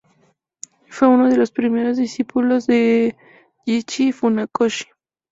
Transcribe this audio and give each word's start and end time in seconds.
Fue 0.89 1.07
uno 1.09 1.29
de 1.29 1.37
los 1.37 1.51
primeros 1.51 1.95
discípulos 1.97 2.65
de 2.65 3.15
Gichin 3.67 4.13
Funakoshi. 4.13 4.87